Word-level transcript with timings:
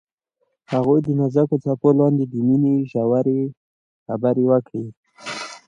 هغوی 0.71 0.99
د 1.03 1.07
نازک 1.19 1.49
څپو 1.63 1.89
لاندې 1.99 2.25
د 2.27 2.33
مینې 2.47 2.75
ژورې 2.91 3.41
خبرې 4.05 4.43
وکړې. 4.51 4.85